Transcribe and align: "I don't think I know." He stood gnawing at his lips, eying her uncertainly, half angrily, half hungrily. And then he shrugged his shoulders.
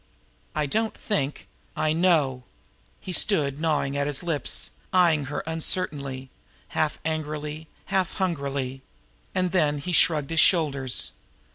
"I 0.55 0.65
don't 0.65 0.95
think 0.95 1.47
I 1.75 1.93
know." 1.93 2.41
He 2.99 3.13
stood 3.13 3.61
gnawing 3.61 3.95
at 3.95 4.07
his 4.07 4.23
lips, 4.23 4.71
eying 4.91 5.25
her 5.25 5.43
uncertainly, 5.45 6.31
half 6.69 6.97
angrily, 7.05 7.67
half 7.85 8.13
hungrily. 8.13 8.81
And 9.35 9.51
then 9.51 9.77
he 9.77 9.91
shrugged 9.91 10.31
his 10.31 10.39
shoulders. 10.39 11.11